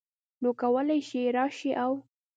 نو 0.41 0.49
کولی 0.61 0.99
شې 1.07 1.21
راشې 1.37 1.71
او 1.83 1.93